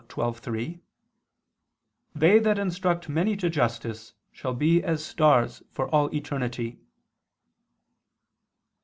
12:3): 0.09 0.79
"They 2.15 2.39
that 2.39 2.57
instruct 2.57 3.07
many 3.07 3.37
to 3.37 3.51
justice 3.51 4.13
shall 4.31 4.55
be 4.55 4.83
as 4.83 5.05
stars 5.05 5.61
for 5.69 5.87
all 5.89 6.07
eternity." 6.11 6.79